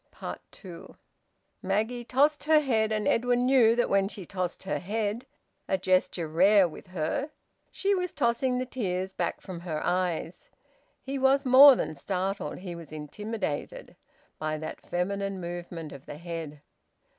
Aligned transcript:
TWO. 0.49 0.97
Maggie 1.61 2.03
tossed 2.03 2.45
her 2.45 2.59
head, 2.59 2.91
and 2.91 3.07
Edwin 3.07 3.45
knew 3.45 3.75
that 3.75 3.87
when 3.87 4.07
she 4.07 4.25
tossed 4.25 4.63
her 4.63 4.79
head 4.79 5.27
a 5.67 5.77
gesture 5.77 6.27
rare 6.27 6.67
with 6.67 6.87
her 6.87 7.29
she 7.69 7.93
was 7.93 8.11
tossing 8.11 8.57
the 8.57 8.65
tears 8.65 9.13
back 9.13 9.41
from 9.41 9.59
her 9.59 9.79
eyes. 9.85 10.49
He 11.03 11.19
was 11.19 11.45
more 11.45 11.75
than 11.75 11.93
startled, 11.93 12.57
he 12.57 12.73
was 12.73 12.91
intimidated, 12.91 13.95
by 14.39 14.57
that 14.57 14.81
feminine 14.81 15.39
movement 15.39 15.91
of 15.91 16.07
the 16.07 16.17
head. 16.17 16.61